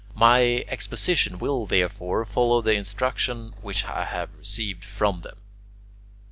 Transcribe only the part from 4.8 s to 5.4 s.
from them.